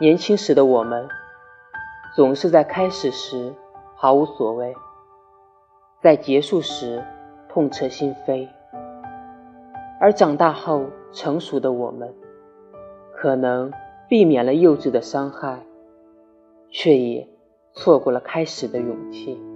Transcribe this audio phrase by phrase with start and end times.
[0.00, 1.08] 年轻时的我们
[2.16, 3.54] 总是在开始时
[3.94, 4.74] 毫无所谓
[6.02, 7.04] 在结束时
[7.48, 8.48] 痛彻心扉。
[10.00, 12.12] 而长大后成熟的我们
[13.14, 13.72] 可能
[14.08, 15.60] 避免了幼稚的伤害
[16.70, 17.28] 却也
[17.72, 19.53] 错过了开始的勇气。